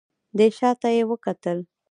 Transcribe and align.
دی 0.37 0.47
شا 0.57 0.69
ته 0.81 0.87
يې 0.95 1.03
وکتل. 1.09 1.57